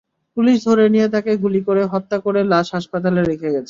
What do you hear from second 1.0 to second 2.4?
তাঁকে গুলি করে হত্যা করে